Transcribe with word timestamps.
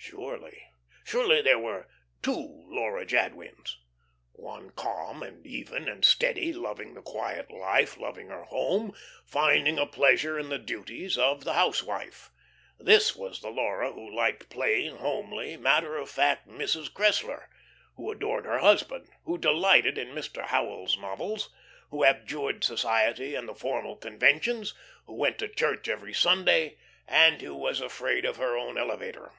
Surely, 0.00 0.62
surely 1.04 1.42
there 1.42 1.58
were 1.58 1.86
two 2.22 2.64
Laura 2.66 3.04
Jadwins. 3.04 3.76
One 4.32 4.70
calm 4.70 5.22
and 5.22 5.46
even 5.46 5.86
and 5.86 6.02
steady, 6.02 6.50
loving 6.50 6.94
the 6.94 7.02
quiet 7.02 7.50
life, 7.50 7.98
loving 7.98 8.28
her 8.28 8.44
home, 8.44 8.94
finding 9.26 9.78
a 9.78 9.84
pleasure 9.84 10.38
in 10.38 10.48
the 10.48 10.58
duties 10.58 11.18
of 11.18 11.44
the 11.44 11.52
housewife. 11.52 12.30
This 12.78 13.14
was 13.14 13.42
the 13.42 13.50
Laura 13.50 13.92
who 13.92 14.10
liked 14.14 14.48
plain, 14.48 14.96
homely, 14.96 15.58
matter 15.58 15.96
of 15.96 16.08
fact 16.08 16.48
Mrs. 16.48 16.90
Cressler, 16.90 17.48
who 17.96 18.10
adored 18.10 18.46
her 18.46 18.60
husband, 18.60 19.08
who 19.24 19.36
delighted 19.36 19.98
in 19.98 20.14
Mr. 20.14 20.46
Howells's 20.46 20.96
novels, 20.96 21.52
who 21.90 22.02
abjured 22.04 22.64
society 22.64 23.34
and 23.34 23.46
the 23.46 23.54
formal 23.54 23.96
conventions, 23.96 24.72
who 25.04 25.14
went 25.16 25.36
to 25.38 25.48
church 25.48 25.86
every 25.86 26.14
Sunday, 26.14 26.78
and 27.06 27.42
who 27.42 27.54
was 27.54 27.82
afraid 27.82 28.24
of 28.24 28.36
her 28.38 28.56
own 28.56 28.78
elevator. 28.78 29.34